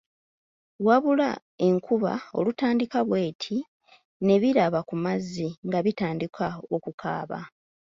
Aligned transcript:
Wabula, 0.87 1.29
enkuba 1.67 2.13
olutandika 2.37 2.99
bw’eti 3.07 3.57
ne 4.25 4.35
biraba 4.41 4.79
ku 4.89 4.95
mazzi 5.03 5.47
nga 5.67 5.79
bitandika 5.85 6.47
okukaaba. 6.75 7.39